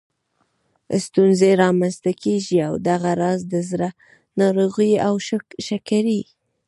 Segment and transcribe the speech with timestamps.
[1.05, 3.89] ستونزې رامنځته کېږي او دغه راز د زړه
[4.39, 5.13] ناروغیو او
[5.67, 6.21] شکرې